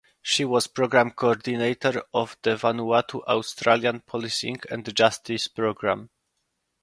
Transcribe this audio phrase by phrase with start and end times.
[0.23, 6.09] She was program coordinator of the Vanuatu Australian Policing and Justice Program.